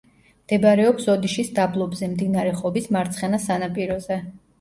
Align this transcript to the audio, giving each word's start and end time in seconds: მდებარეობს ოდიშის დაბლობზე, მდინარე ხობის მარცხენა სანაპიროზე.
მდებარეობს 0.43 1.03
ოდიშის 1.15 1.51
დაბლობზე, 1.59 2.09
მდინარე 2.13 2.55
ხობის 2.63 2.89
მარცხენა 2.97 3.41
სანაპიროზე. 3.45 4.19